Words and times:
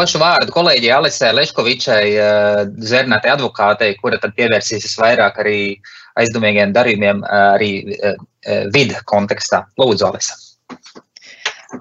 došu 0.00 0.20
vārdu 0.20 0.52
kolēģi 0.54 0.92
Alisē 0.96 1.30
Leškovičai, 1.36 2.04
zernētai 2.90 3.34
advokātei, 3.34 3.94
kura 4.00 4.16
tad 4.20 4.32
pievērsīsies 4.38 4.96
vairāk 5.00 5.40
arī 5.42 5.58
aizdomīgiem 6.20 6.72
darījumiem 6.76 7.20
arī 7.28 7.72
vidu 8.72 9.02
kontekstā. 9.10 9.66
Lūdzu, 9.80 10.08
Alisa. 10.08 10.38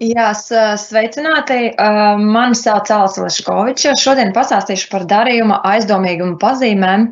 Jā, 0.04 0.28
sveicināti. 0.38 1.72
Mani 2.20 2.60
sauc 2.60 2.92
Alisa 2.94 3.24
Leškoviča. 3.26 3.96
Šodien 3.98 4.36
pastāstīšu 4.36 4.92
par 4.92 5.08
darījuma 5.10 5.62
aizdomīgumu 5.72 6.38
pazīmēm 6.42 7.08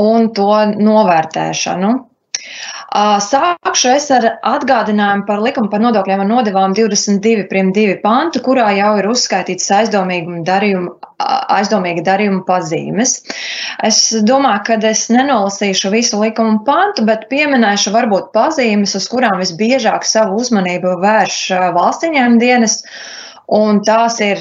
un 0.00 0.32
to 0.34 0.50
novērtēšanu. 0.80 1.92
Sākšu 2.94 3.88
es 3.90 4.04
ar 4.14 4.24
atgādinājumu 4.46 5.24
par 5.26 5.40
likumu 5.42 5.66
par 5.70 5.80
nodokļiem 5.82 6.20
un 6.22 6.28
nodevām 6.30 6.76
22.2 6.78 7.96
pantu, 8.04 8.42
kurā 8.44 8.68
jau 8.76 8.92
ir 9.00 9.08
uzskaitīts 9.10 9.66
darījumu, 10.46 10.92
aizdomīga 11.56 12.04
darījuma 12.06 12.44
pazīmes. 12.46 13.16
Es 13.82 13.98
domāju, 14.22 14.62
ka 14.68 14.78
es 14.92 15.08
nenolasīšu 15.10 15.90
visu 15.90 16.22
likumu 16.22 16.62
pantu, 16.68 17.02
bet 17.08 17.26
pieminēšu 17.32 17.90
varbūt 17.96 18.30
pazīmes, 18.36 18.94
uz 18.94 19.10
kurām 19.10 19.42
visbiežāk 19.42 20.06
savu 20.06 20.38
uzmanību 20.38 20.94
vērš 21.02 21.40
valsts 21.74 22.06
ieņēmuma 22.06 22.42
dienas 22.46 22.78
Un 23.52 23.82
tās 23.84 24.16
ir, 24.24 24.40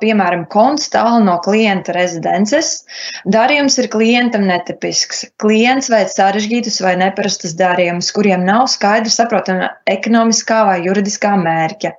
piemēram, 0.00 0.46
konts 0.48 0.88
tālu 0.92 1.20
no 1.26 1.36
klienta 1.44 1.92
rezidences. 1.92 2.86
Darījums 3.28 3.76
ir 3.82 3.90
klientam 3.92 4.46
netipisks. 4.48 5.26
Klients 5.42 5.90
veic 5.92 6.08
sarežģītus 6.14 6.80
vai 6.80 6.94
neparastus 7.00 7.52
darījumus, 7.58 8.08
kuriem 8.16 8.46
nav 8.48 8.66
skaidra 8.72 9.12
saprotama 9.12 9.68
ekonomiskā 9.92 10.62
vai 10.70 10.78
juridiskā 10.86 11.34
mērķa. 11.42 11.92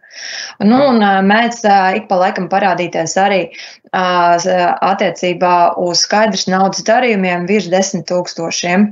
Nu, 0.66 0.82
un 0.90 1.06
mēdz 1.30 1.62
ik 2.02 2.10
pa 2.10 2.18
laikam 2.26 2.50
parādīties 2.50 3.14
arī 3.22 3.44
attiecībā 3.92 5.56
uz 5.76 6.06
skaidrs 6.06 6.46
naudas 6.48 6.84
darījumiem 6.88 7.44
virs 7.50 7.68
desmit 7.72 8.06
tūkstošiem. 8.08 8.86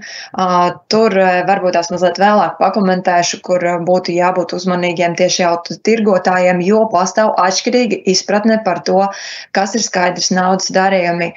Tur 0.92 1.16
varbūt 1.47 1.78
tās 1.78 1.92
mazliet 1.94 2.19
vēlāk 2.19 2.58
pakomentēšu, 2.59 3.39
kur 3.45 3.64
būtu 3.88 4.11
jābūt 4.11 4.53
uzmanīgiem 4.58 5.16
tieši 5.16 5.44
jau 5.45 5.53
tirgotājiem, 5.88 6.59
jo 6.67 6.83
pastāv 6.92 7.31
atšķirīga 7.39 8.02
izpratne 8.11 8.59
par 8.66 8.83
to, 8.83 9.08
kas 9.55 9.77
ir 9.80 9.86
skaidrs 9.86 10.31
naudas 10.36 10.67
darījumi. 10.75 11.31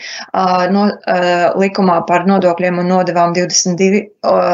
No, 0.75 0.89
likumā 1.63 2.03
par 2.11 2.27
nodokļiem 2.27 2.83
un 2.83 2.91
nodevām 2.97 3.37
22, 3.39 4.05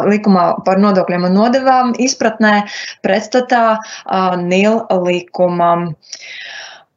likumā 0.09 0.47
par 0.69 0.85
nodokļiem 0.85 1.29
un 1.31 1.37
nodevām 1.41 1.97
izpratnē 1.97 2.55
pretstatā 3.07 3.79
NIL 4.45 4.83
likumam. 5.09 5.95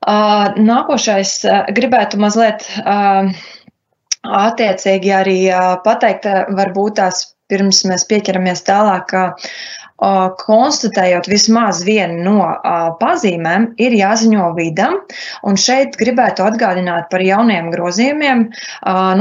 Nākošais 0.08 1.34
gribētu 1.78 2.18
mazliet 2.18 2.66
attiecīgi 4.22 5.12
arī 5.14 5.38
pateikt, 5.86 6.26
varbūt 6.58 6.96
tās 7.02 7.36
pirms 7.52 7.84
mēs 7.86 8.06
pieķeramies 8.10 8.64
tālāk, 8.64 9.14
konstatējot 10.02 11.28
vismaz 11.30 11.84
vienu 11.86 12.24
no 12.26 12.46
pazīmēm, 13.02 13.68
ir 13.82 13.94
jāziņo 13.94 14.48
vidam. 14.58 14.98
Un 15.46 15.58
šeit 15.60 15.98
gribētu 16.00 16.46
atgādināt 16.46 17.10
par 17.12 17.22
jauniem 17.22 17.70
grozījumiem, 17.74 18.48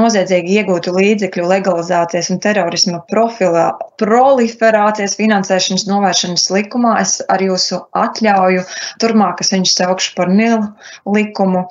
noziedzīgi 0.00 0.56
iegūtu 0.60 0.94
līdzekļu 0.96 1.48
legalizācijas 1.52 2.30
un 2.32 2.40
terorisma 2.40 3.02
profilā, 3.12 3.70
proliferācijas 4.00 5.18
finansēšanas 5.20 5.86
novēršanas 5.90 6.48
likumā. 6.54 6.96
Es 7.04 7.18
ar 7.28 7.44
jūsu 7.44 7.82
atļauju 7.96 8.64
turmāk 9.02 9.44
es 9.44 9.52
viņus 9.52 9.76
saukšu 9.82 10.16
par 10.16 10.32
nilu 10.32 10.64
likumu. 11.04 11.66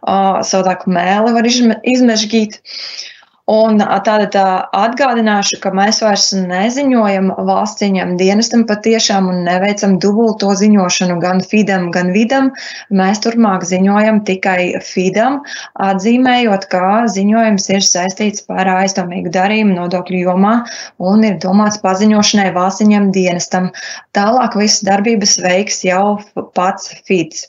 Savādāk 0.00 0.86
mēli 0.88 1.32
var 1.36 1.48
izmežģīt. 1.48 2.60
Uh, 2.60 3.16
Un 3.50 3.80
tātad 3.80 4.36
atgādināšu, 4.36 5.58
ka 5.62 5.72
mēs 5.74 6.00
vairs 6.04 6.28
neziņojam 6.36 7.30
valsts 7.48 7.82
ieņem 7.82 8.12
dienestam 8.20 8.66
patiešām 8.68 9.30
un 9.32 9.40
neveicam 9.46 9.96
dubulto 10.02 10.52
ziņošanu 10.60 11.16
gan 11.22 11.40
FIDam, 11.42 11.88
gan 11.94 12.12
vidam. 12.14 12.50
Mēs 12.94 13.22
turpmāk 13.24 13.64
ziņojam 13.66 14.20
tikai 14.28 14.76
FIDam, 14.84 15.40
atzīmējot, 15.88 16.68
ka 16.70 16.82
ziņojums 17.10 17.68
ir 17.74 17.86
saistīts 17.86 18.44
par 18.46 18.70
aizdomīgu 18.70 19.32
darījumu 19.34 19.78
nodokļu 19.80 20.20
jomā 20.28 20.54
un 20.98 21.24
ir 21.26 21.40
domāts 21.42 21.80
paziņošanai 21.82 22.52
valsts 22.54 22.84
ieņem 22.86 23.10
dienestam. 23.16 23.72
Tālāk 24.14 24.54
visas 24.60 24.84
darbības 24.86 25.38
veiks 25.42 25.82
jau 25.88 26.20
pats 26.54 26.92
FIDs. 27.08 27.48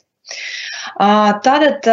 Tātad 0.98 1.86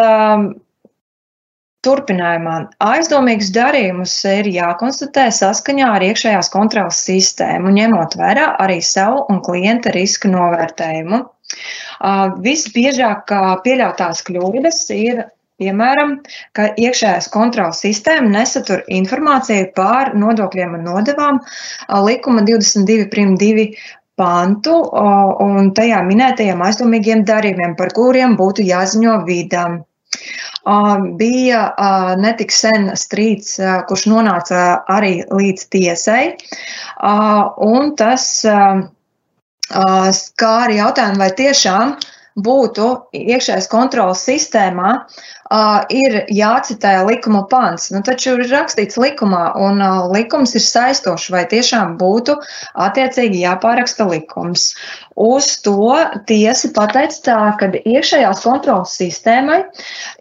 Turpinājumā 1.87 2.53
aizdomīgus 2.83 3.53
darījumus 3.55 4.13
ir 4.27 4.49
jākonstatē 4.51 5.29
saskaņā 5.31 5.91
ar 5.95 6.03
iekšējās 6.09 6.51
kontrolas 6.51 6.99
sistēmu, 7.07 7.71
ņemot 7.77 8.17
vērā 8.19 8.49
arī 8.65 8.81
savu 8.83 9.21
un 9.31 9.39
klienta 9.45 9.93
riska 9.95 10.31
novērtējumu. 10.33 11.21
Visbiežāk 12.45 13.31
pieļautās 13.65 14.25
kļūdas 14.27 14.87
ir 14.95 15.27
Piemēram, 15.59 16.13
ka 16.55 16.69
iekšējās 16.79 17.25
kontrolas 17.33 17.81
sistēma 17.83 18.29
nesatur 18.31 18.85
informāciju 18.95 19.65
par 19.75 20.13
nodokļiem 20.15 20.77
un 20.77 20.85
nodevām 20.87 21.41
likuma 22.05 22.45
22.2 22.47 23.65
pantu 24.19 24.77
un 25.43 25.73
tajā 25.75 25.99
minētajiem 26.07 26.63
aizdomīgiem 26.63 27.25
darījumiem, 27.27 27.75
par 27.75 27.91
kuriem 27.97 28.39
būtu 28.39 28.63
jāziņo 28.71 29.17
vidām. 29.27 29.81
Bija 31.19 31.61
netik 32.19 32.51
sen 32.53 32.91
strīds, 32.99 33.55
kurš 33.89 34.05
nonāca 34.11 34.59
arī 34.91 35.23
līdz 35.29 35.65
tiesai, 35.73 36.23
un 37.69 37.95
tas 37.99 38.27
skāra 40.19 40.77
jautājumu, 40.77 41.21
vai 41.21 41.31
tiešām 41.41 41.95
būtu 42.45 42.85
iekšējās 43.15 43.67
kontrolas 43.71 44.21
sistēmā 44.27 44.91
uh, 44.95 45.81
ir 45.93 46.17
jācitē 46.33 46.93
likuma 47.07 47.43
pants. 47.51 47.89
Nu, 47.93 48.01
taču 48.05 48.35
ir 48.37 48.49
rakstīts 48.51 48.99
likumā, 49.01 49.43
un 49.59 49.83
uh, 49.83 50.07
likums 50.13 50.55
ir 50.57 50.63
saistošs, 50.65 51.29
vai 51.33 51.45
tiešām 51.51 51.97
būtu 52.01 52.37
attiecīgi 52.87 53.43
jāpāraksta 53.43 54.07
likums. 54.09 54.73
Uz 55.19 55.51
to 55.65 55.95
tiesa 56.29 56.71
pateica 56.75 57.23
tā, 57.29 57.39
ka 57.59 57.71
iekšējās 57.79 58.43
kontrolas 58.45 58.95
sistēmai 58.99 59.63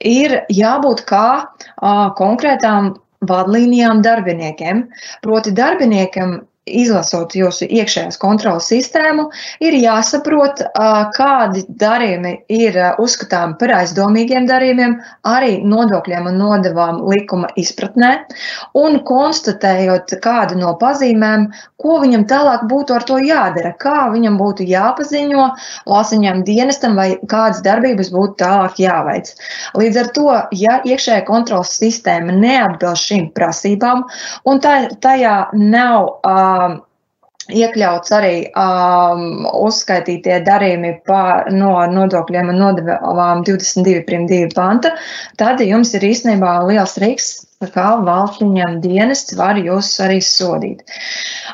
ir 0.05 0.41
jābūt 0.53 1.05
kā 1.09 1.29
uh, 1.45 2.09
konkrētām 2.19 2.97
vadlīnijām 3.29 4.03
darbiniekiem. 4.03 4.85
Proti, 5.25 5.53
darbiniekam 5.55 6.39
izlasot 6.83 7.35
jūsu 7.39 7.69
iekšējās 7.69 8.19
kontrolas 8.21 8.69
sistēmu, 8.71 9.29
ir 9.65 9.77
jāsaprot, 9.79 10.63
kādi 11.17 11.65
darījumi 11.81 12.35
ir 12.53 12.79
uzskatāmi 13.03 13.59
par 13.61 13.75
aizdomīgiem 13.81 14.49
darījumiem, 14.49 14.99
arī 15.29 15.59
nodokļiem 15.65 16.29
un 16.31 16.39
nodevām 16.43 17.03
likuma 17.09 17.51
izpratnē, 17.61 18.13
un 18.79 19.01
konstatējot 19.09 20.19
kādu 20.25 20.59
no 20.61 20.75
pazīmēm, 20.81 21.49
ko 21.79 21.99
viņam 22.03 22.27
tālāk 22.31 22.65
būtu 22.71 22.97
ar 22.97 23.07
to 23.07 23.19
jādara, 23.23 23.73
kā 23.79 24.09
viņam 24.13 24.39
būtu 24.41 24.67
jāpaziņo 24.67 25.49
valsts 25.89 26.45
dienestam 26.47 26.97
vai 26.99 27.09
kādas 27.31 27.61
darbības 27.65 28.11
būtu 28.15 28.39
tālāk 28.43 28.79
jāveic. 28.83 29.31
Līdz 29.79 30.01
ar 30.03 30.11
to, 30.17 30.27
ja 30.57 30.79
iekšējā 30.87 31.25
kontrolas 31.29 31.75
sistēma 31.79 32.35
neatbilst 32.35 33.11
šīm 33.11 33.29
prasībām, 33.37 34.05
un 34.49 34.63
tajā 34.63 35.37
nav 35.55 36.09
uh, 36.09 36.58
iekļauts 37.49 38.13
arī 38.13 38.35
um, 38.53 39.47
uzskaitītie 39.65 40.41
darījumi 40.47 40.95
pār, 41.09 41.49
no 41.55 41.75
nodokļiem 41.93 42.53
un 42.53 42.61
nodevām 42.63 43.45
22.2 43.49 44.53
panta, 44.57 44.95
tad 45.41 45.63
jums 45.65 45.95
ir 45.97 46.09
īstenībā 46.11 46.59
liels 46.69 46.99
riks 47.03 47.31
kā 47.67 47.87
valsts 48.07 48.39
viņam 48.39 48.77
dienests 48.85 49.35
var 49.35 49.59
jūs 49.59 49.89
arī 50.05 50.21
sodīt. 50.23 50.85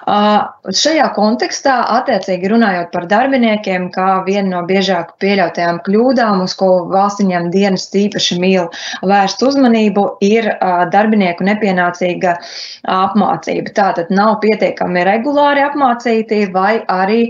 Uh, 0.04 0.44
šajā 0.68 1.06
kontekstā, 1.16 1.78
attiecīgi 1.96 2.50
runājot 2.52 2.90
par 2.92 3.06
darbiniekiem, 3.08 3.86
kā 3.94 4.08
viena 4.26 4.50
no 4.50 4.60
biežāk 4.68 5.14
pieļautajām 5.24 5.78
kļūdām, 5.86 6.42
uz 6.44 6.52
ko 6.60 6.68
valsts 6.90 7.22
viņam 7.22 7.48
dienests 7.54 7.96
īpaši 7.96 8.36
mīl 8.42 8.68
vērst 9.00 9.40
uzmanību, 9.48 10.04
ir 10.28 10.50
uh, 10.52 10.84
darbinieku 10.92 11.46
nepienācīga 11.48 12.34
apmācība. 12.84 13.72
Tātad 13.72 14.12
nav 14.12 14.42
pietiekami 14.44 15.06
regulāri 15.08 15.64
apmācīti 15.64 16.42
vai 16.52 16.82
arī, 16.84 17.22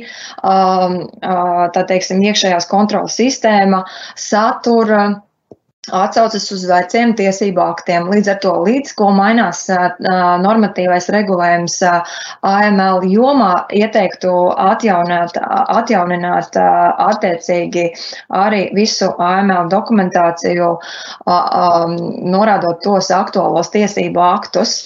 um, 0.42 0.98
uh, 1.22 1.70
tā 1.70 1.86
teiksim, 1.86 2.26
iekšējās 2.26 2.66
kontrolas 2.74 3.20
sistēma 3.22 3.84
satura 4.18 5.12
atsaucas 5.92 6.46
uz 6.54 6.64
veciem 6.68 7.12
tiesību 7.18 7.60
aktiem. 7.60 8.06
Līdz 8.08 8.30
ar 8.32 8.38
to, 8.40 8.52
līdz 8.64 8.94
ko 8.96 9.10
mainās 9.12 9.66
normatīvais 10.44 11.10
regulējums 11.12 11.76
AML 11.84 13.04
jomā, 13.10 13.52
ieteiktu 13.74 14.32
atjaunāt, 14.64 15.36
atjaunināt 15.74 16.56
attiecīgi 16.56 17.84
arī 18.32 18.62
visu 18.76 19.10
AML 19.20 19.68
dokumentāciju, 19.72 20.70
norādot 22.32 22.80
tos 22.84 23.10
aktuālos 23.12 23.68
tiesību 23.74 24.24
aktus. 24.24 24.76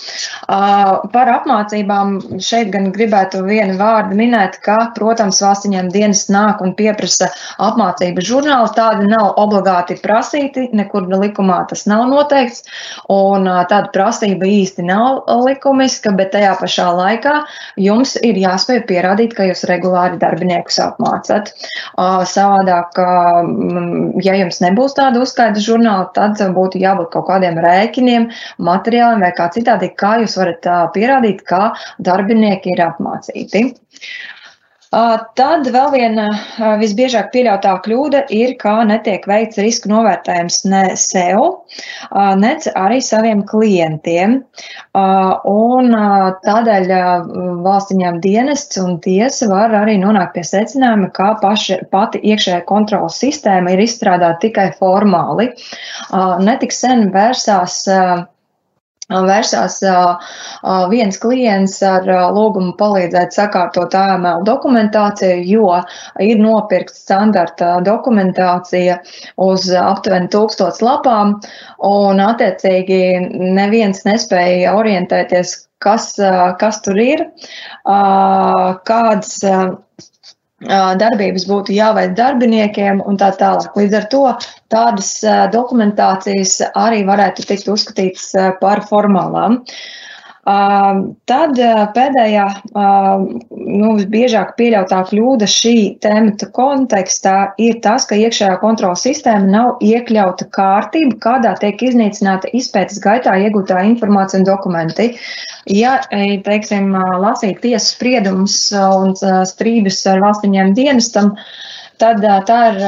Par 0.49 1.33
apmācībām 1.37 2.41
šeit 2.43 2.73
gan 2.75 2.91
gribētu 2.97 3.45
vienu 3.47 3.79
vārdu 3.79 4.19
minēt, 4.19 4.59
ka, 4.67 4.79
protams, 4.99 5.39
valstiņiem 5.47 5.93
dienas 5.95 6.27
nāk 6.33 6.65
un 6.65 6.75
pieprasa 6.79 7.31
apmācību 7.63 8.25
žurnālu. 8.25 8.75
Tādi 8.75 9.07
nav 9.11 9.39
obligāti 9.39 9.99
prasīti, 10.03 10.69
nekur 10.89 11.07
likumā 11.21 11.67
tas 11.69 11.85
nav 11.87 12.07
noteikts, 12.09 12.65
un 13.13 13.45
tāda 13.45 13.91
prasība 13.93 14.47
īsti 14.49 14.85
nav 14.89 15.25
likumiska, 15.45 16.15
bet 16.17 16.33
tajā 16.33 16.55
pašā 16.61 16.89
laikā 16.97 17.35
jums 17.77 18.17
ir 18.17 18.39
jāspēj 18.41 18.85
pierādīt, 18.89 19.35
ka 19.37 19.47
jūs 19.49 19.67
regulāri 19.69 20.19
darbiniekus 20.19 20.79
apmācat. 20.81 21.53
Savādāk, 21.99 22.99
ja 24.25 24.39
jums 24.41 24.63
nebūs 24.65 24.97
tāda 24.97 25.21
uzskaita 25.23 25.61
žurnāla, 25.61 26.09
tad 26.17 26.41
būtu 26.55 26.81
jābūt 26.81 27.13
kaut 27.13 27.29
kādiem 27.29 27.61
rēķiniem, 27.63 28.31
materiāliem 28.59 29.23
vai 29.27 29.33
kā 29.37 29.51
citādi, 29.55 29.93
kā 29.99 30.19
jūs 30.23 30.39
varat 30.41 30.67
pierādīt, 30.97 31.45
ka 31.49 31.73
darbinieki 31.99 32.75
ir 32.75 32.85
apmācīti. 32.89 33.69
Tad 34.89 35.69
vēl 35.69 35.91
viena 35.93 36.27
visbiežāk 36.81 37.29
pieļautā 37.35 37.75
kļūda 37.85 38.23
ir, 38.33 38.55
ka 38.61 38.79
netiek 38.89 39.27
veikts 39.29 39.61
riska 39.61 39.91
novērtējums 39.91 40.63
ne 40.65 40.83
sev, 40.97 41.43
ne 42.41 42.53
arī 42.73 43.01
saviem 43.05 43.43
klientiem. 43.51 44.39
Un 45.53 45.99
tādēļ 46.47 46.95
valstiņām 47.67 48.23
dienests 48.25 48.81
un 48.81 48.97
tiesa 49.05 49.51
var 49.53 49.77
arī 49.83 49.99
nonākt 50.01 50.39
pie 50.39 50.47
secinājuma, 50.49 51.13
ka 51.13 51.35
paši, 51.43 51.83
pati 51.93 52.23
iekšējā 52.33 52.65
kontrolas 52.71 53.21
sistēma 53.21 53.77
ir 53.77 53.85
izstrādāta 53.85 54.41
tikai 54.47 54.71
formāli. 54.81 55.51
Netik 56.49 56.73
sen 56.73 57.11
vērsās 57.13 57.83
Vērsās 59.09 59.79
viens 60.93 61.17
klients 61.23 61.79
ar 61.87 62.05
lūgumu 62.37 62.75
palīdzēt 62.77 63.33
sakārtot 63.33 63.95
AML 63.97 64.43
dokumentāciju, 64.45 65.39
jo 65.49 65.79
ir 66.21 66.43
nopirkta 66.43 66.97
standarta 66.99 67.71
dokumentācija 67.87 68.99
uz 69.41 69.71
aptuveni 69.73 70.29
tūkstots 70.35 70.85
lapām, 70.85 71.39
un 71.89 72.21
attiecīgi 72.21 73.01
neviens 73.57 74.05
nespēja 74.05 74.77
orientēties, 74.77 75.57
kas, 75.81 76.13
kas 76.61 76.83
tur 76.85 77.01
ir, 77.01 77.25
kādas 78.93 79.35
darbības 80.61 81.47
būtu 81.47 81.73
jāveic 81.77 82.17
darbiniekiem 82.19 83.03
un 83.07 83.17
tā 83.17 83.31
tālāk. 83.39 83.77
Līdz 83.77 83.95
ar 83.95 84.09
to 84.11 84.23
tādas 84.75 85.13
dokumentācijas 85.53 86.59
arī 86.75 87.05
varētu 87.07 87.47
tikt 87.47 87.69
uzskatītas 87.69 88.59
par 88.61 88.83
formālām. 88.91 89.63
Tad 90.47 91.59
pēdējā, 91.97 92.45
nu, 92.73 93.89
visbiežāk 93.99 94.55
pieļautā 94.57 95.03
kļūda 95.11 95.49
šī 95.51 95.75
temata 96.01 96.49
kontekstā 96.57 97.35
ir 97.61 97.81
tas, 97.85 98.07
ka 98.09 98.17
iekšējā 98.17 98.55
kontrolas 98.63 99.03
sistēma 99.05 99.51
nav 99.51 99.83
iekļauta 99.85 100.49
kārtība, 100.55 101.19
kādā 101.27 101.53
tiek 101.61 101.83
iznīcināta 101.91 102.49
izpētes 102.57 103.03
gaitā 103.05 103.37
iegūtā 103.45 103.83
informācija 103.91 104.41
un 104.41 104.49
dokumenti. 104.49 105.11
Ja, 105.69 105.99
teiksim, 106.47 106.95
lasīt 106.97 107.61
tiesas 107.61 107.93
spriedumus 107.93 108.61
un 108.79 109.13
strīdus 109.19 110.01
ar 110.09 110.23
valstiņiem 110.25 110.73
dienestam, 110.79 111.35
tad 112.01 112.25
tā 112.49 112.59
ir 112.73 112.79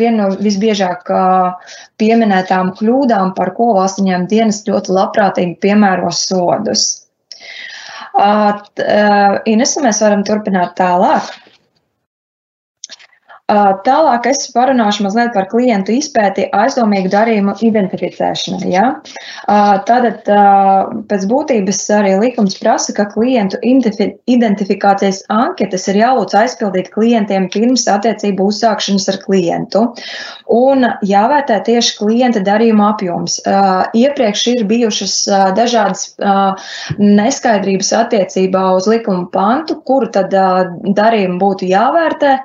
viena 0.00 0.28
no 0.28 0.28
visbiežāk 0.38 1.10
pieminētām 2.00 2.72
kļūdām, 2.78 3.34
par 3.38 3.52
ko 3.56 3.72
valstiņiem 3.78 4.26
dienas 4.30 4.62
ļoti 4.68 4.94
labprātīgi 4.96 5.58
piemēro 5.64 6.10
sodus. 6.14 6.86
Inesa, 8.18 9.84
mēs 9.84 10.02
varam 10.04 10.24
turpināt 10.26 10.74
tālāk. 10.80 11.30
Tālāk 13.48 14.26
es 14.28 14.50
parunāšu 14.52 15.06
mazliet 15.06 15.30
par 15.32 15.46
klientu 15.48 15.94
izpēti 15.96 16.50
aizdomīgu 16.52 17.08
darījumu 17.14 17.54
identificēšanai. 17.64 18.68
Ja? 18.68 18.82
Tātad 19.88 20.28
pēc 21.08 21.24
būtības 21.30 21.80
arī 21.96 22.10
likums 22.20 22.58
prasa, 22.60 22.92
ka 22.92 23.06
klientu 23.08 23.56
identifikācijas 23.64 25.22
anketas 25.32 25.88
ir 25.88 26.00
jālūdz 26.02 26.36
aizpildīt 26.42 26.90
klientiem 26.92 27.48
pirms 27.54 27.86
attiecību 27.88 28.50
uzsākšanas 28.52 29.08
ar 29.14 29.20
klientu 29.24 29.86
un 30.52 30.84
jāvērtē 31.08 31.62
tieši 31.70 31.96
klienta 32.02 32.44
darījuma 32.44 32.90
apjoms. 32.92 33.38
Iepriekš 33.96 34.44
ir 34.52 34.68
bijušas 34.68 35.16
dažādas 35.56 36.04
neskaidrības 37.00 37.94
attiecībā 38.02 38.66
uz 38.76 38.92
likuma 38.92 39.24
pantu, 39.32 39.80
kuru 39.88 40.12
tad 40.12 40.36
darījumu 41.00 41.40
būtu 41.40 41.72
jāvērtē, 41.72 42.36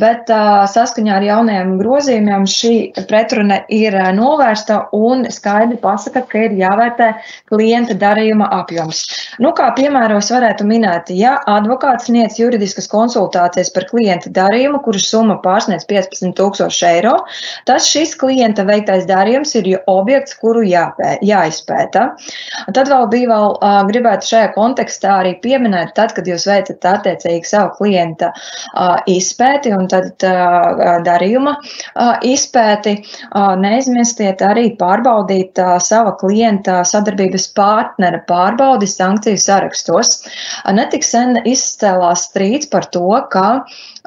bet 0.00 0.37
saskaņā 0.72 1.16
ar 1.18 1.26
jaunajiem 1.26 1.74
grozījumiem 1.80 2.46
šī 2.48 2.72
pretruna 3.08 3.60
ir 3.72 3.96
novērsta 4.16 4.80
un 4.96 5.26
skaidri 5.32 5.78
pasaka, 5.82 6.22
ka 6.28 6.46
ir 6.46 6.56
jāvērtē 6.58 7.10
klienta 7.50 7.96
darījuma 7.98 8.48
apjoms. 8.60 9.04
Nu, 9.42 9.52
kā 9.56 9.70
piemēros 9.76 10.30
varētu 10.34 10.66
minēt, 10.68 11.12
ja 11.14 11.36
advokāts 11.48 12.08
sniedz 12.08 12.38
juridiskas 12.40 12.88
konsultācijas 12.90 13.72
par 13.74 13.88
klienta 13.90 14.32
darījumu, 14.34 14.80
kuras 14.84 15.08
summa 15.10 15.38
pārsniedz 15.44 15.86
15 15.90 16.34
tūkstoši 16.38 16.86
eiro, 16.88 17.14
tad 17.68 17.84
šis 17.84 18.14
klienta 18.18 18.66
veiktais 18.68 19.06
darījums 19.08 19.54
ir 19.58 19.70
objekts, 19.90 20.36
kuru 20.38 20.64
jāpē, 20.66 21.16
jāizpēta. 21.26 22.08
Tad 22.74 22.90
vēl 22.90 23.08
bija 23.12 23.32
vēl 23.32 23.56
gribētu 23.90 24.32
šajā 24.32 24.52
kontekstā 24.56 25.18
arī 25.22 25.34
pieminēt, 25.42 25.94
tad, 25.96 26.14
kad 26.16 26.28
jūs 26.28 26.46
veicat 26.48 26.84
attiecīgi 26.92 27.48
savu 27.48 27.74
klienta 27.78 28.32
izpēti 29.10 29.72
un 29.76 29.88
tad 29.90 30.27
darījuma 31.06 31.54
izpēti, 32.26 32.94
neaizmirstiet 33.64 34.42
arī 34.44 34.68
pārbaudīt 34.80 35.60
sava 35.84 36.14
klienta 36.20 36.80
sadarbības 36.88 37.48
partnera 37.58 38.22
pārbaudi 38.28 38.88
sankciju 38.90 39.40
sarakstos. 39.42 40.24
Netik 40.78 41.06
sen 41.06 41.40
izcēlās 41.44 42.28
strīds 42.30 42.70
par 42.72 42.88
to, 42.94 43.06
ka 43.32 43.46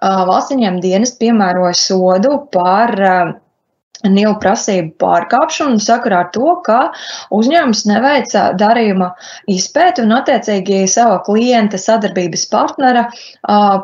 valsts 0.01 0.55
ieņēmuma 0.55 0.83
dienas 0.83 1.15
piemēroja 1.21 1.77
sodu 1.77 2.37
par 2.53 2.97
NIL 4.07 4.35
prasību 4.41 4.95
pārkāpšanu 5.01 5.81
sakarā 5.81 6.23
ar 6.25 6.29
to, 6.35 6.55
ka 6.65 6.79
uzņēmums 7.35 7.83
neveica 7.89 8.47
darījuma 8.57 9.11
izpēti 9.51 10.05
un 10.05 10.15
attiecīgi 10.15 10.83
sava 10.91 11.19
klienta 11.25 11.79
sadarbības 11.81 12.47
partnera 12.51 13.07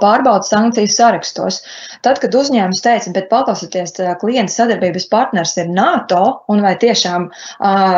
pārbaudas 0.01 0.51
sankciju 0.53 0.91
sarakstos. 0.91 1.61
Tad, 2.05 2.21
kad 2.23 2.35
uzņēmums 2.37 2.83
teica, 2.85 3.13
bet 3.15 3.29
paklausieties, 3.31 3.95
klienta 4.21 4.53
sadarbības 4.53 5.07
partners 5.11 5.55
ir 5.61 5.71
NATO 5.73 6.23
un 6.51 6.65
vai 6.65 6.75
tiešām 6.81 7.29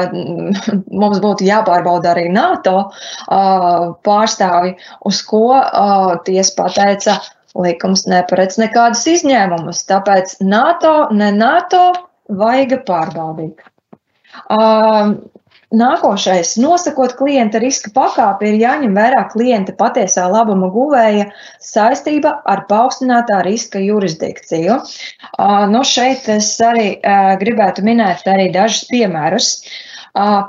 mums 1.01 1.23
būtu 1.23 1.47
jāpārbauda 1.47 2.13
arī 2.13 2.29
NATO 2.33 2.89
pārstāvi, 4.05 4.75
uz 5.07 5.23
ko 5.27 5.43
tiesa 6.27 6.55
pateica, 6.57 7.19
likums 7.59 8.05
neparedz 8.09 8.59
nekādus 8.61 9.05
izņēmumus. 9.09 9.81
Tāpēc 9.89 10.37
NATO, 10.45 11.09
ne 11.15 11.31
NATO 11.35 12.08
vajag 12.29 12.79
pārbaudīt. 12.87 13.61
Nākošais, 15.69 16.55
nosakot 16.57 17.13
klienta 17.17 17.59
riska 17.61 17.91
pakāpi, 17.93 18.47
ir 18.49 18.55
jāņem 18.63 18.95
vērā 18.97 19.21
klienta 19.29 19.75
patiesā 19.77 20.25
labuma 20.29 20.71
guvēja 20.73 21.27
saistība 21.61 22.39
ar 22.49 22.63
paaugstinātā 22.69 23.43
riska 23.45 23.81
jurisdikciju. 23.83 24.79
Uh, 24.79 25.67
nu 25.69 25.83
šeit 25.85 26.25
es 26.33 26.55
arī 26.65 26.87
gribētu 27.41 27.85
minēt 27.85 28.25
arī 28.25 28.49
dažus 28.55 28.89
piemērus. 28.89 29.51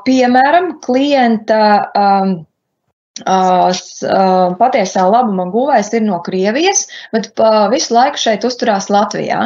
Piemēram, 0.07 0.79
klienta 0.81 1.61
patiesā 3.25 5.05
labuma 5.11 5.47
guvējs 5.53 5.93
ir 5.97 6.05
no 6.07 6.21
Krievijas, 6.25 6.87
bet 7.15 7.31
visu 7.73 7.95
laiku 7.95 8.21
šeit 8.21 8.45
uzturās 8.47 8.89
Latvijā. 8.93 9.41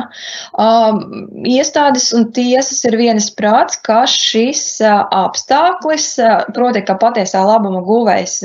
Iestādes 1.55 2.11
un 2.17 2.29
tiesas 2.37 2.85
ir 2.89 2.97
vienas 3.01 3.31
prāts, 3.35 3.79
ka 3.83 4.05
šis 4.11 4.81
apstākļis, 4.85 6.09
proti, 6.55 6.85
ka 6.87 6.99
patiesā 7.01 7.43
labuma 7.47 7.83
guvējs 7.87 8.37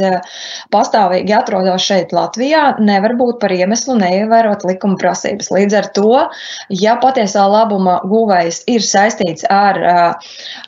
pastāvīgi 0.74 1.36
atrodas 1.38 1.86
šeit 1.86 2.14
Latvijā, 2.16 2.76
nevar 2.82 3.16
būt 3.20 3.40
par 3.44 3.54
iemeslu 3.56 3.98
neievērot 4.00 4.66
likuma 4.68 4.98
prasības. 5.00 5.52
Līdz 5.54 5.78
ar 5.80 5.92
to, 5.96 6.16
ja 6.74 6.98
patiesā 7.02 7.46
labuma 7.50 8.00
guvējs 8.08 8.64
ir 8.72 8.82
saistīts 8.86 9.46
ar 9.50 9.82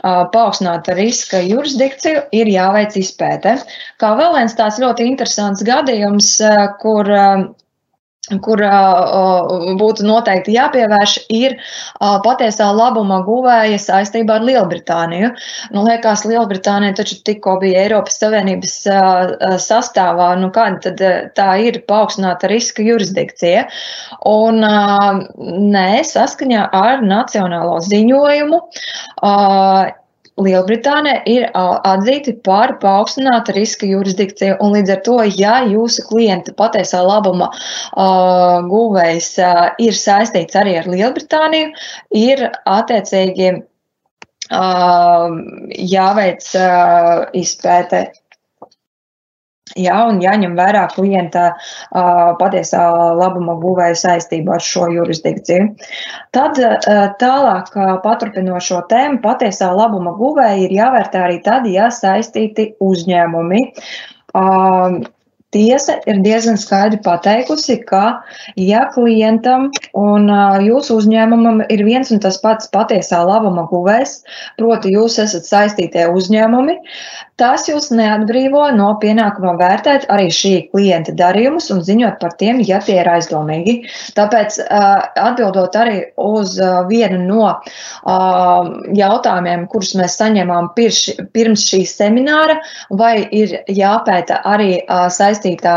paaugstināta 0.02 0.96
riska 0.98 1.42
jurisdikciju, 1.46 2.28
ir 2.36 2.50
jāveic 2.52 2.96
izpēte. 3.00 3.58
Kā 4.02 4.14
vēl 4.18 4.36
viens 4.38 4.51
tāds 4.60 4.80
ļoti 4.82 5.08
interesants 5.10 5.64
gadījums, 5.68 6.36
eh, 6.46 6.68
kur 6.82 7.12
eh, 7.12 7.50
kur 8.40 8.62
uh, 8.62 9.50
būtu 9.80 10.06
noteikti 10.06 10.54
jāpievērš, 10.54 11.16
ir 11.34 11.56
uh, 11.58 12.20
patiesā 12.24 12.68
labuma 12.76 13.18
guvēja 13.26 13.80
saistībā 13.82 14.38
ar 14.38 14.46
Lielbritāniju. 14.46 15.32
Nu, 15.74 15.84
liekas, 15.88 16.24
Lielbritānija 16.30 17.00
taču 17.00 17.18
tikko 17.26 17.58
bija 17.64 17.82
Eiropas 17.88 18.20
Savienības 18.22 18.76
uh, 18.94 19.58
sastāvā, 19.62 20.36
nu 20.40 20.52
kāda 20.54 20.92
tad 20.92 21.34
tā 21.38 21.50
ir 21.66 21.82
paaugstināta 21.90 22.52
riska 22.52 22.86
jurisdikcija. 22.86 23.66
Un 24.30 24.62
nē, 24.62 25.90
saskaņā 26.06 26.68
ar 26.78 27.02
nacionālo 27.02 27.80
ziņojumu 27.88 28.62
Lielbritānija 30.46 31.22
ir 31.30 31.48
atzīta 31.56 32.34
par 32.46 32.76
paaugstināta 32.82 33.56
riska 33.56 33.90
jurisdikciju, 33.90 34.58
un 34.64 34.76
līdz 34.78 34.94
ar 34.96 35.02
to, 35.08 35.18
ja 35.38 35.58
jūsu 35.70 36.06
klienta 36.10 36.54
patiesā 36.58 37.02
labuma 37.06 37.50
uh, 37.52 38.62
guvējs 38.72 39.34
uh, 39.42 39.68
ir 39.82 39.98
saistīts 39.98 40.58
arī 40.60 40.78
ar 40.82 40.90
Lielbritāniju, 40.92 41.74
ir 42.18 42.48
attiecīgi 42.70 43.52
uh, 43.58 45.28
jāveic 45.96 46.50
izpēte 47.44 48.06
Jā, 49.80 49.98
un 50.10 50.20
jāņem 50.24 50.58
vērā 50.58 50.84
klienta 50.92 51.52
uh, 51.54 52.34
patiesā 52.40 52.82
labuma 53.16 53.56
guvēja 53.62 53.96
saistība 54.04 54.58
ar 54.58 54.66
šo 54.66 54.90
jurisdikciju. 54.92 55.70
Tad 56.36 56.60
uh, 56.60 57.06
tālāk, 57.22 57.72
uh, 57.78 57.96
paturpinot 58.04 58.66
šo 58.66 58.82
tēmu, 58.92 59.22
patiesā 59.24 59.72
labuma 59.76 60.16
guvēja 60.18 60.60
ir 60.66 60.76
jāvērtē 60.76 61.24
arī 61.28 61.40
tad, 61.46 61.70
ja 61.72 61.88
saistīti 61.94 62.74
uzņēmumi. 62.84 63.64
Uh, 64.36 65.02
Tiesa 65.52 65.98
ir 66.08 66.22
diezgan 66.24 66.56
skaidri 66.56 67.02
pateikusi, 67.04 67.76
ka, 67.84 68.22
ja 68.56 68.86
klientam 68.94 69.68
un 70.00 70.30
jūsu 70.64 70.96
uzņēmumam 71.02 71.60
ir 71.68 71.84
viens 71.84 72.12
un 72.16 72.22
tas 72.24 72.38
pats 72.40 72.70
patiesā 72.72 73.20
labuma 73.28 73.66
guvējs, 73.68 74.22
proti, 74.62 74.94
jūs 74.96 75.20
esat 75.20 75.50
saistītie 75.50 76.08
uzņēmumi, 76.08 76.78
Tas 77.42 77.64
jūs 77.66 77.88
neatbrīvo 77.98 78.68
no 78.78 78.92
pienākuma 79.02 79.56
vērtēt 79.58 80.04
arī 80.14 80.28
šī 80.36 80.52
klienta 80.70 81.16
darījumus 81.18 81.72
un 81.74 81.80
ziņot 81.88 82.20
par 82.22 82.36
tiem, 82.38 82.60
ja 82.68 82.78
tie 82.86 83.00
ir 83.02 83.10
aizdomīgi. 83.10 83.74
Tāpēc 84.18 84.60
atbildot 84.70 85.78
arī 85.82 85.96
uz 86.22 86.54
vienu 86.92 87.18
no 87.26 87.48
jautājumiem, 89.02 89.66
kurus 89.74 89.96
mēs 89.98 90.20
saņēmām 90.22 90.70
pirms 90.78 91.66
šī 91.66 91.82
semināra, 91.90 92.60
vai 92.94 93.16
ir 93.26 93.58
jāpēta 93.74 94.44
arī 94.54 94.84
saistītā 95.18 95.76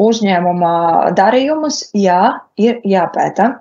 uzņēmuma 0.00 0.74
darījumus, 1.20 1.84
jā, 2.00 2.22
ir 2.56 2.80
jāpēta. 2.88 3.52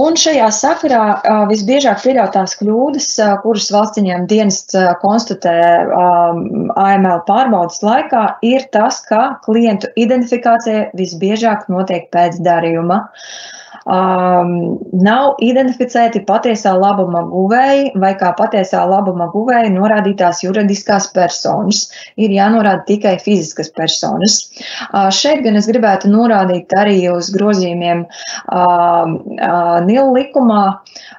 Un 0.00 0.16
šajā 0.18 0.46
sakarā 0.50 1.02
visbiežāk 1.50 2.00
pieļautās 2.02 2.56
kļūdas, 2.60 3.10
kuras 3.44 3.68
valsts 3.74 4.00
ieņēmuma 4.02 4.30
dienests 4.30 4.78
konstatē 5.02 5.54
AML 5.94 7.22
pārbaudas 7.28 7.78
laikā, 7.86 8.24
ir 8.42 8.66
tas, 8.74 8.98
ka 9.06 9.38
klientu 9.46 9.92
identifikācija 9.94 10.88
visbiežāk 10.98 11.68
notiek 11.72 12.10
pēc 12.10 12.42
darījuma. 12.42 13.04
Uh, 13.06 13.65
um, 13.86 14.52
nav 14.98 15.36
identificēti 15.42 16.24
patiesā 16.26 16.74
labuma 16.76 17.22
guvēji 17.30 17.92
vai 18.02 18.12
kā 18.18 18.32
patiesā 18.38 18.82
labuma 18.88 19.28
guvēji 19.32 19.72
norādītās 19.74 20.42
juridiskās 20.44 21.08
personas. 21.14 21.86
Ir 22.18 22.34
jānorāda 22.34 22.84
tikai 22.88 23.16
fiziskas 23.22 23.70
personas. 23.74 24.40
Uh, 24.90 25.08
šeit 25.14 25.44
gan 25.46 25.58
es 25.60 25.68
gribētu 25.70 26.10
norādīt 26.10 26.72
arī 26.78 26.98
uz 27.12 27.30
grozījumiem 27.34 28.06
uh, 28.06 28.58
uh, 28.58 29.78
NIL 29.86 30.12
likumā. 30.16 30.64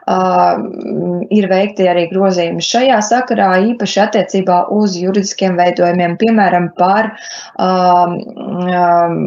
Uh, 0.07 1.25
ir 1.35 1.49
veikti 1.51 1.87
arī 1.91 2.05
grozījumi 2.11 2.63
šajā 2.63 2.99
sakarā, 3.03 3.49
īpaši 3.73 3.99
attiecībā 4.05 4.59
uz 4.71 4.95
juridiskiem 4.99 5.57
veidojumiem, 5.59 6.15
piemēram, 6.21 6.69
par 6.77 7.09
um, 7.59 8.15
um, 8.55 9.17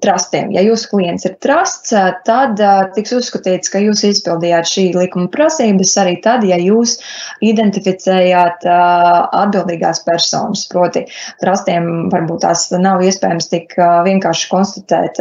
trustiem. 0.00 0.54
Ja 0.56 0.64
jūsu 0.64 0.88
klients 0.94 1.28
ir 1.28 1.36
trusts, 1.44 1.92
tad 2.24 2.62
uh, 2.64 2.81
tiks 2.96 3.12
uzskatīts, 3.16 3.70
ka 3.72 3.80
jūs 3.82 4.02
izpildījāt 4.08 4.68
šī 4.68 4.84
likuma 4.96 5.28
prasības 5.32 5.94
arī 6.02 6.16
tad, 6.24 6.44
ja 6.48 6.58
jūs 6.60 6.96
identificējāt 7.44 8.66
atbildīgās 8.66 10.02
personas. 10.06 10.64
Proti, 10.72 11.04
trastiem 11.42 12.08
varbūt 12.12 12.42
tās 12.46 12.68
nav 12.74 13.02
iespējams 13.04 13.50
tik 13.52 13.74
vienkārši 13.78 14.48
konstatēt 14.52 15.20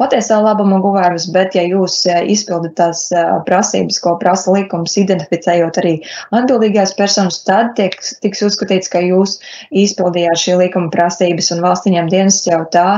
patiesā 0.00 0.40
labuma 0.42 0.80
guvējums, 0.84 1.28
bet 1.34 1.56
ja 1.58 1.64
jūs 1.66 2.00
izpildat 2.08 2.76
tās 2.80 3.04
prasības, 3.46 4.00
ko 4.04 4.16
prasa 4.20 4.54
likums, 4.56 4.96
identificējot 5.00 5.78
arī 5.82 5.94
atbildīgās 6.34 6.94
personas, 6.98 7.40
tad 7.46 7.74
tiek, 7.78 7.94
tiks 8.24 8.42
uzskatīts, 8.48 8.90
ka 8.92 9.02
jūs 9.04 9.38
izpildījāt 9.70 10.42
šī 10.42 10.58
likuma 10.64 10.90
prasības 10.94 11.52
un 11.54 11.62
valstiņiem 11.64 12.10
dienas 12.12 12.40
jau 12.48 12.64
tā 12.72 12.88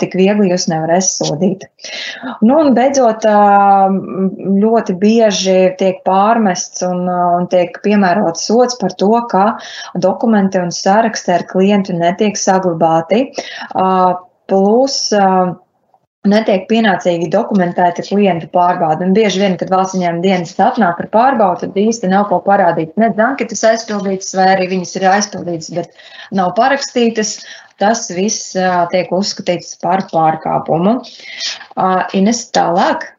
tik 0.00 0.16
viegli 0.18 0.50
jūs 0.50 0.66
nevarēs 0.72 1.12
sodīt. 1.20 1.68
Nu, 2.42 2.58
un 2.58 2.74
beidzot, 2.74 3.13
ļoti, 3.14 4.58
ļoti 4.62 4.96
bieži 5.00 5.58
tiek 5.78 6.00
pārmests 6.06 6.82
un, 6.86 7.06
un 7.08 7.48
tiek 7.52 7.76
piemērots 7.84 8.46
sots 8.48 8.78
par 8.80 8.94
to, 8.98 9.12
ka 9.30 9.56
dokumenti 9.94 10.58
un 10.58 10.72
saraksti 10.74 11.32
ar 11.32 11.46
klientu 11.50 11.96
netiek 11.96 12.36
saglabāti. 12.36 13.28
Plus, 14.44 14.96
netiek 16.28 16.64
pienācīgi 16.70 17.28
dokumentēta 17.32 18.04
klientu 18.06 18.48
pārbauda. 18.52 19.04
Un 19.04 19.12
bieži 19.16 19.42
vien, 19.42 19.56
kad 19.60 19.72
valsts 19.72 19.98
ieņēmuma 19.98 20.24
dienas 20.24 20.54
atnāk 20.60 21.02
ar 21.02 21.10
pārbaudu, 21.12 21.66
tad 21.66 21.78
īsti 21.80 22.10
nav 22.12 22.28
ko 22.30 22.40
parādīt. 22.44 22.94
Ne 23.00 23.10
anketas 23.26 23.64
aizpildītas, 23.68 24.32
vai 24.38 24.48
arī 24.54 24.70
viņas 24.72 24.96
ir 24.98 25.08
aizpildītas, 25.12 25.70
bet 25.76 26.06
nav 26.34 26.54
parakstītas. 26.58 27.36
Tas 27.82 28.06
viss 28.14 28.52
tiek 28.92 29.10
uzskatīts 29.14 29.74
par 29.82 30.04
pārkāpumu. 30.12 31.00
Ines 32.14 32.44
tālāk. 32.54 33.13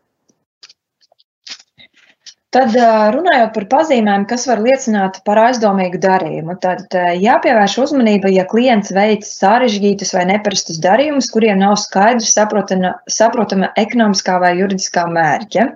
Tad 2.55 2.71
runājot 3.11 3.49
par 3.51 3.65
pazīmēm, 3.73 4.23
kas 4.29 4.45
var 4.47 4.61
liecināt 4.63 5.17
par 5.27 5.41
aizdomīgu 5.49 5.99
darījumu, 5.99 6.53
tad 6.63 6.93
jāpievērš 7.19 7.73
uzmanība, 7.83 8.29
ja 8.31 8.45
klients 8.47 8.93
veic 8.95 9.25
sarežģītus 9.27 10.13
vai 10.15 10.23
neparastus 10.29 10.79
darījumus, 10.83 11.27
kuriem 11.33 11.59
nav 11.59 11.75
skaidrs 11.81 12.31
saprotama, 12.37 12.93
saprotama 13.11 13.73
ekonomiskā 13.81 14.37
vai 14.39 14.53
juridiskā 14.61 15.03
mērķa. 15.11 15.67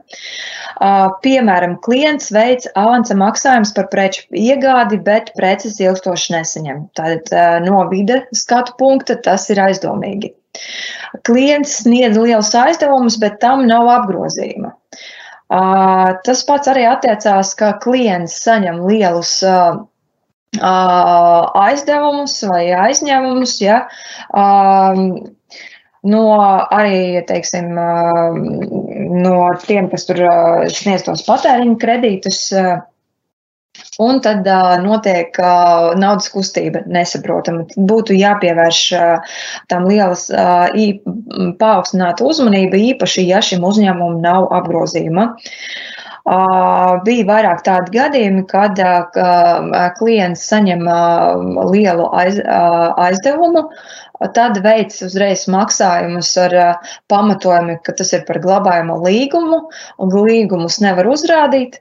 Piemēram, 1.25 1.75
klients 1.83 2.31
veic 2.31 2.69
avansa 2.79 3.19
maksājumus 3.19 3.75
par 3.75 3.91
preču 3.91 4.23
iegādi, 4.39 5.03
bet 5.03 5.33
preces 5.35 5.75
ilgstoši 5.83 6.37
nesaņem. 6.37 6.85
Tad 6.95 7.27
no 7.67 7.83
vide 7.91 8.21
skatu 8.31 8.79
punkta 8.79 9.19
tas 9.27 9.51
ir 9.51 9.59
aizdomīgi. 9.67 10.31
Klients 11.27 11.81
sniedz 11.83 12.15
lielus 12.15 12.55
aizdevumus, 12.55 13.19
bet 13.19 13.41
tam 13.43 13.67
nav 13.67 13.91
apgrozījuma. 13.99 14.77
Tas 15.49 16.43
pats 16.45 16.69
arī 16.69 16.83
attiecās, 16.85 17.55
ka 17.57 17.71
klients 17.81 18.35
saņem 18.43 18.83
lielus 18.85 19.31
aizdevumus 20.59 22.35
vai 22.49 22.63
aizņēmumus, 22.73 23.55
ja, 23.63 23.79
no 26.13 26.21
arī, 26.77 27.01
teiksim, 27.29 27.73
no 29.25 29.35
tiem, 29.65 29.89
kas 29.89 30.05
tur 30.09 30.21
sniedz 30.73 31.07
tos 31.09 31.25
patēriņu 31.25 31.77
kredītus, 31.81 32.43
Un 33.99 34.21
tad 34.23 34.47
uh, 34.47 34.77
notiek 34.83 35.35
uh, 35.43 35.91
naudas 35.99 36.29
kustība 36.33 36.81
nesaprotama. 36.87 37.65
Būtu 37.89 38.15
jāpievērš 38.17 38.79
uh, 38.95 39.35
tam 39.71 39.87
lielas 39.89 40.27
uh, 40.31 40.69
paaugstināta 41.59 42.25
uzmanība, 42.25 42.79
īpaši, 42.93 43.27
ja 43.29 43.41
šim 43.45 43.65
uzņēmumam 43.67 44.19
nav 44.23 44.49
apgrozījuma. 44.59 45.29
Bija 47.05 47.25
vairāk 47.25 47.63
tādi 47.65 47.95
gadījumi, 47.95 48.43
kad 48.51 48.77
klients 49.97 50.43
saņem 50.51 50.83
lielu 51.71 52.09
aizdevumu, 52.13 53.69
tad 54.35 54.57
veids 54.63 55.01
uzreiz 55.05 55.45
maksājumus 55.51 56.31
ar 56.43 56.55
pamatojumu, 57.11 57.77
ka 57.83 57.95
tas 57.99 58.11
ir 58.15 58.25
par 58.27 58.41
glabājumu 58.43 58.99
līgumu, 59.05 59.61
un 59.99 60.15
līgumus 60.15 60.79
nevar 60.83 61.07
uzrādīt, 61.11 61.79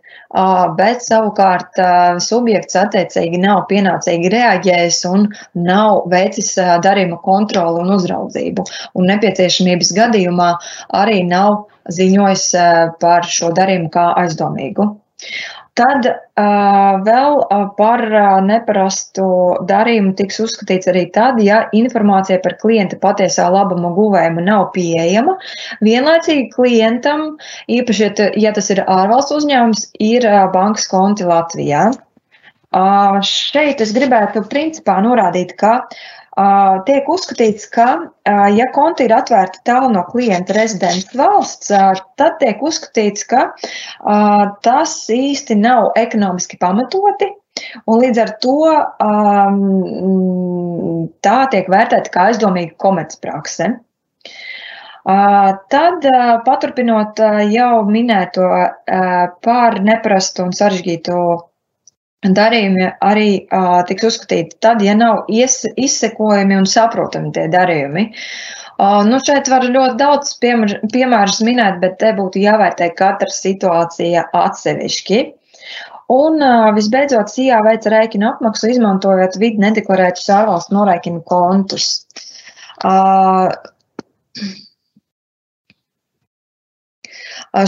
bet 0.78 1.02
savukārt 1.06 1.80
subjekts 2.22 2.78
attiecīgi 2.78 3.40
nav 3.42 3.64
pienācīgi 3.70 4.30
reaģējis 4.34 5.00
un 5.10 5.26
nav 5.54 6.04
veicis 6.12 6.54
darījuma 6.84 7.18
kontroli 7.24 7.82
un 7.82 7.96
uzraudzību. 7.96 8.68
Un 8.94 9.10
nepieciešamības 9.12 9.92
gadījumā 9.98 10.52
arī 11.00 11.22
nav 11.26 11.66
ziņojis 11.88 12.48
par 13.00 13.26
šo 13.26 13.52
darījumu 13.56 13.90
kā 13.94 14.10
aizdomīgu. 14.22 14.92
Tad 15.78 16.06
uh, 16.08 16.96
vēl 17.06 17.36
par 17.78 18.02
neparastu 18.46 19.26
darījumu 19.68 20.14
tiks 20.18 20.40
uzskatīts 20.42 20.90
arī 20.90 21.04
tad, 21.14 21.38
ja 21.44 21.60
informācija 21.76 22.40
par 22.42 22.56
klienta 22.62 22.98
patiesā 23.02 23.46
labuma 23.52 23.92
guvējumu 23.96 24.44
nav 24.46 24.68
pieejama. 24.74 25.36
Vienlaicīgi 25.84 26.48
klientam, 26.56 27.36
īpaši, 27.70 28.10
ja 28.42 28.52
tas 28.56 28.70
ir 28.74 28.82
ārvalstu 28.86 29.38
uzņēmums, 29.42 29.90
ir 30.02 30.26
bankas 30.54 30.88
konti 30.90 31.28
Latvijā. 31.28 31.90
Uh, 32.68 33.22
šeit 33.24 33.80
es 33.80 33.94
gribētu 33.96 34.42
principā 34.50 34.98
norādīt, 35.00 35.54
ka 35.56 35.78
uh, 35.84 36.00
tiek 36.86 37.08
uzskatīts, 37.10 37.66
ka, 37.72 37.88
ja 38.54 38.68
konti 38.74 39.06
ir 39.08 39.14
atvērti 39.16 39.62
tālu 39.66 39.90
no 39.94 40.04
klienta 40.10 40.54
rezidents 40.56 41.10
valsts, 41.18 41.72
tad 42.20 42.38
tiek 42.42 42.62
uzskatīts, 42.62 43.26
ka 43.28 43.48
tas 44.64 44.94
īsti 45.12 45.58
nav 45.58 45.92
ekonomiski 45.98 46.60
pamatoti. 46.60 47.32
Un 47.90 47.98
līdz 48.04 48.20
ar 48.22 48.30
to 48.44 48.58
tā 51.26 51.38
tiek 51.50 51.70
vērtēta 51.72 52.14
kā 52.14 52.28
aizdomīga 52.30 52.76
komercprakse. 52.78 53.72
Tad, 55.72 56.06
paturpinot 56.44 57.18
jau 57.50 57.72
minēto 57.88 58.46
par 59.42 59.78
neparastu 59.82 60.44
un 60.44 60.54
sarežģītu 60.54 61.18
darījumi 62.26 62.88
arī 63.04 63.30
uh, 63.54 63.80
tiks 63.86 64.08
uzskatīti 64.10 64.58
tad, 64.62 64.82
ja 64.82 64.94
nav 64.98 65.28
ies, 65.30 65.62
izsekojami 65.78 66.56
un 66.58 66.66
saprotami 66.66 67.30
tie 67.34 67.46
darījumi. 67.52 68.08
Uh, 68.78 69.02
nu 69.06 69.18
šeit 69.22 69.50
var 69.50 69.66
ļoti 69.66 69.98
daudz 69.98 70.34
piemēr, 70.42 70.78
piemērus 70.92 71.40
minēt, 71.46 71.80
bet 71.82 71.98
te 72.02 72.12
būtu 72.14 72.42
jāvērtē 72.42 72.90
katra 72.98 73.30
situācija 73.30 74.28
atsevišķi. 74.34 75.20
Un 76.14 76.42
uh, 76.42 76.70
visbeidzot, 76.74 77.30
SIA 77.30 77.60
veica 77.66 77.92
rēķinu 77.92 78.30
apmaksu, 78.32 78.70
izmantojot 78.72 79.36
vidi 79.38 79.62
nedeklarētus 79.62 80.30
ārvalstu 80.34 80.74
norēķinu 80.74 81.22
kontus. 81.28 81.90
Uh, 82.78 83.50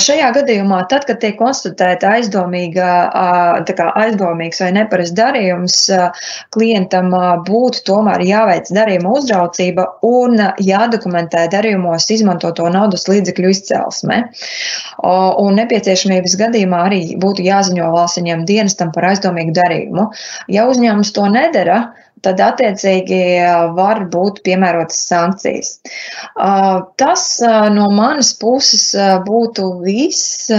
Šajā 0.05 0.31
gadījumā, 0.37 0.83
tad, 0.91 1.07
kad 1.09 1.21
tiek 1.23 1.37
konstatēta 1.39 2.15
aizdomīga, 2.17 2.89
kā, 3.69 3.87
aizdomīgs 4.03 4.61
vai 4.63 4.71
neparasts 4.77 5.17
darījums, 5.17 5.77
klientam 6.55 7.11
būtu 7.47 7.85
tomēr 7.89 8.25
jāveic 8.27 8.71
darījuma 8.75 9.15
uzraucība 9.21 9.87
un 10.07 10.37
jādokumentē 10.65 11.47
darījumos 11.53 12.09
izmantoto 12.13 12.69
naudas 12.73 13.09
līdzekļu 13.11 13.55
izcelsme. 13.55 14.21
Un 15.03 15.59
nepieciešamības 15.61 16.37
gadījumā 16.41 16.85
arī 16.91 17.01
būtu 17.21 17.47
jāziņo 17.47 17.91
valsts 17.95 18.47
dienestam 18.47 18.93
par 18.95 19.11
aizdomīgu 19.13 19.55
darījumu. 19.57 20.11
Ja 20.53 20.67
uzņēmums 20.71 21.15
to 21.17 21.27
nedara, 21.31 21.81
tad 22.25 22.41
attiecīgi 22.45 23.21
var 23.77 24.03
būt 24.13 24.41
piemērotas 24.47 24.99
sankcijas. 25.09 25.73
Tas 27.01 27.25
no 27.75 27.89
manas 27.95 28.33
puses 28.41 28.91
būtu 29.27 29.69
viss. 29.85 30.51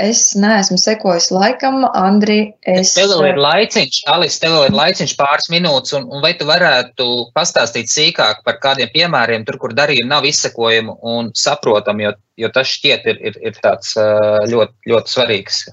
Es 0.00 0.22
neesmu 0.38 0.78
sekojis 0.80 1.30
laikam, 1.34 1.84
Andri. 1.92 2.40
Es... 2.66 2.94
Tev 2.96 3.14
vēl 3.14 3.32
ir 3.32 3.40
laiciņš, 3.44 4.02
Alis, 4.12 4.38
tev 4.42 4.56
vēl 4.56 4.68
ir 4.70 4.76
laiciņš 4.76 5.16
pāris 5.18 5.50
minūtes, 5.52 5.96
un, 5.98 6.08
un 6.10 6.24
vai 6.24 6.34
tu 6.38 6.48
varētu 6.48 7.08
pastāstīt 7.36 7.92
sīkāk 7.92 8.44
par 8.46 8.60
kādiem 8.62 8.92
piemēriem, 8.94 9.46
tur, 9.48 9.60
kur 9.62 9.76
darījumi 9.76 10.10
nav 10.10 10.28
izsekojami 10.28 10.98
un 11.06 11.32
saprotami, 11.36 12.08
jo, 12.08 12.14
jo 12.44 12.52
tas 12.54 12.70
šķiet 12.76 13.10
ir, 13.12 13.24
ir, 13.30 13.40
ir 13.50 13.58
tāds 13.62 13.96
ļoti, 13.96 14.78
ļoti 14.92 15.16
svarīgs 15.16 15.66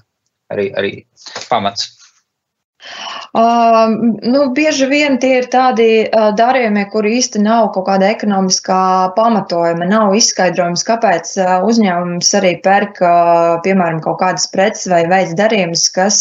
arī, 0.52 0.70
arī 0.78 0.92
pamats. 1.48 1.93
Uh, 3.34 3.90
nu, 4.22 4.44
bieži 4.54 4.86
vien 4.86 5.16
tie 5.18 5.40
ir 5.40 5.48
tādi 5.50 5.86
uh, 6.04 6.28
darījumi, 6.38 6.84
kur 6.92 7.06
īsti 7.08 7.40
nav 7.42 7.72
kaut 7.74 7.88
kāda 7.88 8.12
ekonomiskā 8.14 8.76
pamatojuma, 9.16 9.88
nav 9.90 10.14
izskaidrojums, 10.14 10.84
kāpēc 10.86 11.32
uh, 11.42 11.54
uzņēmums 11.66 12.30
arī 12.38 12.52
pērk, 12.62 13.00
piemēram, 13.64 13.98
kaut 14.04 14.20
kādas 14.20 14.46
preces 14.52 14.86
vai 14.92 15.02
veids 15.10 15.34
darījumus, 15.38 15.88
kas 15.94 16.18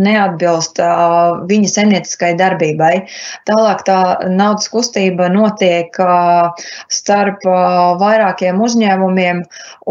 neatbilst 0.00 0.80
viņa 1.46 1.70
saimnieciskai 1.70 2.32
darbībai. 2.40 2.92
Tālāk 3.48 3.84
tā 3.86 3.98
naudas 4.26 4.66
kustība 4.72 5.28
notiek 5.32 5.94
starp 6.92 7.46
vairākiem 8.02 8.60
uzņēmumiem 8.66 9.42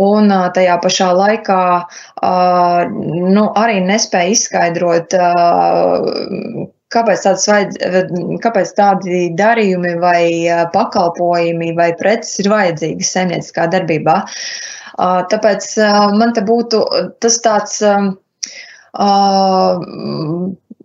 un 0.06 0.36
tajā 0.58 0.78
pašā 0.84 1.10
laikā 1.16 1.62
nu, 3.36 3.48
arī 3.64 3.80
nespēja 3.88 4.36
izskaidrot. 4.36 5.16
Uh, 5.76 6.66
kāpēc, 6.96 7.26
vajadz, 7.50 7.78
kāpēc 8.44 8.74
tādi 8.78 9.22
darījumi 9.38 9.96
vai 10.02 10.24
pakalpojumi 10.74 11.74
vai 11.78 11.92
preces 12.00 12.40
ir 12.44 12.52
vajadzīgas 12.54 13.14
saimnieciskā 13.18 13.68
darbībā. 13.74 14.20
Tāpēc 15.32 15.72
man 16.20 16.36
te 16.36 16.44
būtu 16.46 16.84
tas 17.24 17.40
tāds 17.44 17.82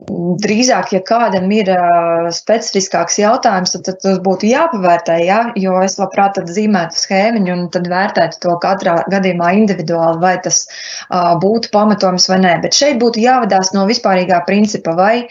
drīzāk, 0.09 0.95
ja 0.95 1.01
kādam 1.05 1.51
ir 1.53 1.69
uh, 1.75 2.29
specifiskāks 2.33 3.19
jautājums, 3.21 3.75
tad, 3.75 3.85
tad 3.89 3.99
tas 4.01 4.19
būtu 4.25 4.49
jāpavērtē, 4.49 5.17
ja? 5.27 5.41
jo 5.61 5.77
es 5.85 5.99
labprāt 6.01 6.39
zīmētu 6.49 6.97
schēmiņu 6.97 7.53
un 7.53 7.67
tad 7.75 7.89
vērtētu 7.91 8.41
to 8.41 8.55
katrā 8.63 8.97
gadījumā 9.13 9.53
individuāli, 9.61 10.21
vai 10.23 10.35
tas 10.45 10.63
uh, 10.65 11.37
būtu 11.43 11.73
pamatojums 11.75 12.29
vai 12.33 12.41
nē. 12.45 12.55
Bet 12.65 12.79
šeit 12.79 13.01
būtu 13.03 13.21
jāvadās 13.21 13.75
no 13.77 13.85
vispārīgā 13.91 14.41
principa, 14.49 14.95
vai 14.97 15.27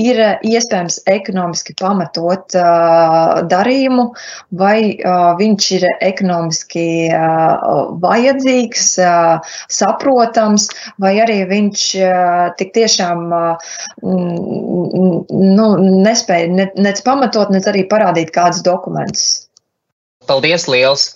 ir 0.00 0.20
iespējams 0.40 1.02
ekonomiski 1.10 1.76
pamatot 1.80 2.56
uh, 2.56 3.44
darījumu, 3.50 4.08
vai 4.56 4.78
uh, 4.96 5.34
viņš 5.40 5.70
ir 5.78 5.88
ekonomiski 6.00 6.86
uh, 7.12 7.92
vajadzīgs, 8.00 8.88
uh, 9.04 9.54
saprotams, 9.68 10.70
vai 11.02 11.16
arī 11.24 11.42
viņš 11.50 11.86
uh, 12.00 12.50
tik 12.58 12.72
tiešām 12.78 13.28
uh, 13.28 13.72
nu, 14.14 15.66
nespēja 16.04 16.50
ne, 16.52 16.68
nec 16.76 17.00
pamatot, 17.06 17.50
nec 17.54 17.66
arī 17.70 17.86
parādīt 17.90 18.32
kādus 18.34 18.62
dokumentus. 18.66 19.26
Paldies 20.28 20.68
liels! 20.70 21.14